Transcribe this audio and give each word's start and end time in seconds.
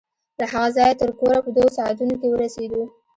له 0.39 0.45
هغه 0.53 0.69
ځايه 0.77 0.93
تر 1.01 1.09
کوره 1.19 1.37
په 1.45 1.49
دوو 1.55 1.75
ساعتو 1.77 2.03
کښې 2.19 2.27
ورسېدو. 2.31 2.83